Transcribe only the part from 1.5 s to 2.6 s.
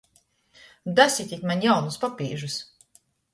maņ jaunus papīžus!